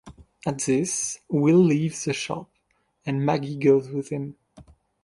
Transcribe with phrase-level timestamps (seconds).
[0.47, 2.49] At this, Will leaves the shop,
[3.05, 4.35] and Maggie goes with him.